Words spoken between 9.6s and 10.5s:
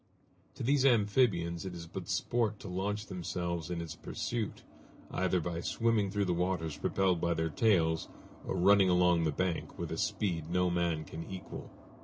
with a speed